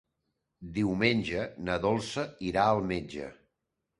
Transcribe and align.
Diumenge 0.77 1.43
na 1.67 1.77
Dolça 1.85 2.25
irà 2.53 2.65
al 2.71 2.83
metge. 2.95 3.31